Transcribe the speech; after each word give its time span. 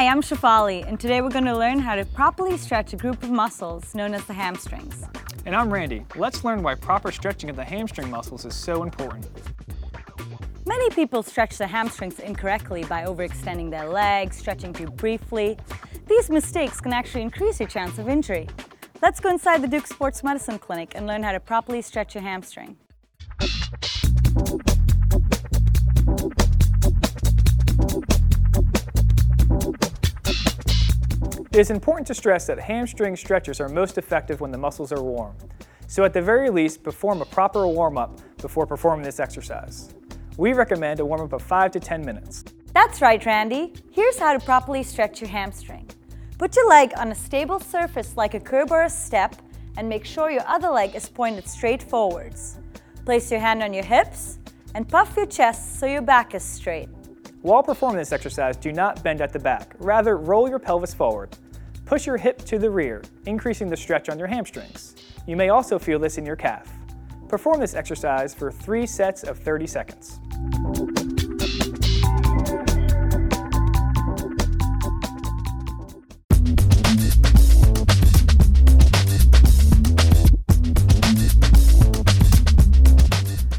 Hi, 0.00 0.06
I'm 0.06 0.22
Shafali, 0.22 0.88
and 0.88 0.98
today 0.98 1.20
we're 1.20 1.28
going 1.28 1.44
to 1.44 1.54
learn 1.54 1.78
how 1.78 1.94
to 1.94 2.06
properly 2.06 2.56
stretch 2.56 2.94
a 2.94 2.96
group 2.96 3.22
of 3.22 3.30
muscles 3.30 3.94
known 3.94 4.14
as 4.14 4.24
the 4.24 4.32
hamstrings. 4.32 5.04
And 5.44 5.54
I'm 5.54 5.70
Randy. 5.70 6.06
Let's 6.16 6.42
learn 6.42 6.62
why 6.62 6.74
proper 6.74 7.12
stretching 7.12 7.50
of 7.50 7.56
the 7.56 7.64
hamstring 7.64 8.10
muscles 8.10 8.46
is 8.46 8.54
so 8.54 8.82
important. 8.82 9.28
Many 10.64 10.88
people 10.88 11.22
stretch 11.22 11.58
their 11.58 11.68
hamstrings 11.68 12.18
incorrectly 12.18 12.82
by 12.84 13.04
overextending 13.04 13.70
their 13.70 13.90
legs, 13.90 14.38
stretching 14.38 14.72
too 14.72 14.86
briefly. 14.86 15.58
These 16.06 16.30
mistakes 16.30 16.80
can 16.80 16.94
actually 16.94 17.20
increase 17.20 17.60
your 17.60 17.68
chance 17.68 17.98
of 17.98 18.08
injury. 18.08 18.48
Let's 19.02 19.20
go 19.20 19.28
inside 19.28 19.60
the 19.60 19.68
Duke 19.68 19.86
Sports 19.86 20.24
Medicine 20.24 20.58
Clinic 20.58 20.92
and 20.94 21.06
learn 21.06 21.22
how 21.22 21.32
to 21.32 21.40
properly 21.40 21.82
stretch 21.82 22.14
your 22.14 22.22
hamstring. 22.22 22.78
It 31.52 31.58
is 31.58 31.70
important 31.72 32.06
to 32.06 32.14
stress 32.14 32.46
that 32.46 32.60
hamstring 32.60 33.16
stretches 33.16 33.60
are 33.60 33.68
most 33.68 33.98
effective 33.98 34.40
when 34.40 34.52
the 34.52 34.58
muscles 34.58 34.92
are 34.92 35.02
warm. 35.02 35.34
So 35.88 36.04
at 36.04 36.12
the 36.12 36.22
very 36.22 36.48
least, 36.48 36.84
perform 36.84 37.22
a 37.22 37.24
proper 37.24 37.66
warm-up 37.66 38.20
before 38.36 38.68
performing 38.68 39.04
this 39.04 39.18
exercise. 39.18 39.92
We 40.36 40.52
recommend 40.52 41.00
a 41.00 41.04
warm-up 41.04 41.32
of 41.32 41.42
5 41.42 41.72
to 41.72 41.80
10 41.80 42.06
minutes. 42.06 42.44
That's 42.72 43.02
right, 43.02 43.26
Randy. 43.26 43.72
Here's 43.90 44.16
how 44.16 44.32
to 44.32 44.38
properly 44.38 44.84
stretch 44.84 45.20
your 45.20 45.28
hamstring. 45.28 45.90
Put 46.38 46.54
your 46.54 46.68
leg 46.68 46.92
on 46.96 47.10
a 47.10 47.16
stable 47.16 47.58
surface 47.58 48.16
like 48.16 48.34
a 48.34 48.40
curb 48.40 48.70
or 48.70 48.84
a 48.84 48.88
step 48.88 49.34
and 49.76 49.88
make 49.88 50.04
sure 50.04 50.30
your 50.30 50.46
other 50.46 50.70
leg 50.70 50.94
is 50.94 51.08
pointed 51.08 51.48
straight 51.48 51.82
forwards. 51.82 52.58
Place 53.04 53.28
your 53.28 53.40
hand 53.40 53.60
on 53.60 53.74
your 53.74 53.84
hips 53.84 54.38
and 54.76 54.88
puff 54.88 55.16
your 55.16 55.26
chest 55.26 55.80
so 55.80 55.86
your 55.86 56.00
back 56.00 56.32
is 56.32 56.44
straight. 56.44 56.88
While 57.42 57.62
performing 57.62 57.96
this 57.96 58.12
exercise, 58.12 58.58
do 58.58 58.70
not 58.70 59.02
bend 59.02 59.22
at 59.22 59.32
the 59.32 59.38
back. 59.38 59.74
Rather, 59.78 60.18
roll 60.18 60.46
your 60.46 60.58
pelvis 60.58 60.92
forward. 60.92 61.30
Push 61.86 62.06
your 62.06 62.18
hip 62.18 62.44
to 62.44 62.58
the 62.58 62.68
rear, 62.68 63.02
increasing 63.24 63.70
the 63.70 63.76
stretch 63.78 64.10
on 64.10 64.18
your 64.18 64.28
hamstrings. 64.28 64.94
You 65.26 65.36
may 65.36 65.48
also 65.48 65.78
feel 65.78 65.98
this 65.98 66.18
in 66.18 66.26
your 66.26 66.36
calf. 66.36 66.70
Perform 67.28 67.58
this 67.58 67.74
exercise 67.74 68.34
for 68.34 68.52
three 68.52 68.86
sets 68.86 69.22
of 69.22 69.38
30 69.38 69.66
seconds. 69.66 70.20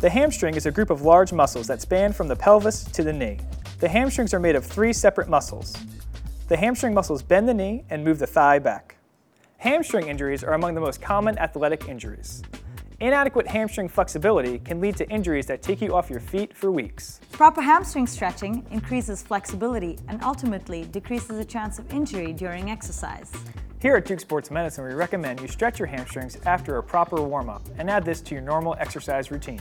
The 0.00 0.10
hamstring 0.10 0.54
is 0.54 0.64
a 0.64 0.70
group 0.70 0.88
of 0.88 1.02
large 1.02 1.34
muscles 1.34 1.66
that 1.66 1.82
span 1.82 2.14
from 2.14 2.28
the 2.28 2.36
pelvis 2.36 2.84
to 2.84 3.02
the 3.02 3.12
knee. 3.12 3.38
The 3.78 3.88
hamstrings 3.88 4.32
are 4.32 4.40
made 4.40 4.56
of 4.56 4.64
three 4.64 4.94
separate 4.94 5.28
muscles. 5.28 5.76
The 6.48 6.56
hamstring 6.56 6.94
muscles 6.94 7.22
bend 7.22 7.46
the 7.46 7.52
knee 7.52 7.84
and 7.90 8.02
move 8.02 8.18
the 8.18 8.26
thigh 8.26 8.58
back. 8.58 8.96
Hamstring 9.58 10.08
injuries 10.08 10.42
are 10.42 10.54
among 10.54 10.74
the 10.74 10.80
most 10.80 11.02
common 11.02 11.38
athletic 11.38 11.86
injuries. 11.86 12.42
Inadequate 13.00 13.46
hamstring 13.46 13.90
flexibility 13.90 14.60
can 14.60 14.80
lead 14.80 14.96
to 14.96 15.06
injuries 15.10 15.44
that 15.46 15.60
take 15.60 15.82
you 15.82 15.94
off 15.94 16.08
your 16.08 16.20
feet 16.20 16.56
for 16.56 16.72
weeks. 16.72 17.20
Proper 17.32 17.60
hamstring 17.60 18.06
stretching 18.06 18.64
increases 18.70 19.20
flexibility 19.20 19.98
and 20.08 20.22
ultimately 20.24 20.86
decreases 20.86 21.36
the 21.36 21.44
chance 21.44 21.78
of 21.78 21.92
injury 21.92 22.32
during 22.32 22.70
exercise. 22.70 23.30
Here 23.82 23.94
at 23.96 24.06
Duke 24.06 24.20
Sports 24.20 24.50
Medicine, 24.50 24.86
we 24.86 24.94
recommend 24.94 25.42
you 25.42 25.48
stretch 25.48 25.78
your 25.78 25.88
hamstrings 25.88 26.38
after 26.46 26.78
a 26.78 26.82
proper 26.82 27.20
warm-up 27.20 27.62
and 27.76 27.90
add 27.90 28.06
this 28.06 28.22
to 28.22 28.34
your 28.34 28.42
normal 28.42 28.74
exercise 28.78 29.30
routine. 29.30 29.60